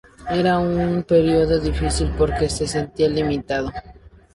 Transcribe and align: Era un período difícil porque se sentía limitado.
Era 0.31 0.57
un 0.57 1.03
período 1.03 1.59
difícil 1.59 2.09
porque 2.17 2.49
se 2.49 2.65
sentía 2.65 3.07
limitado. 3.07 3.71